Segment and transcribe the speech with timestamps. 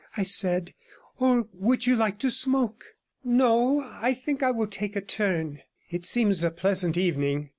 [0.17, 0.73] I said;
[1.19, 5.59] 'or would you like to smoke?' 'No, I think I will take a turn;
[5.91, 7.49] it seems a pleasant evening.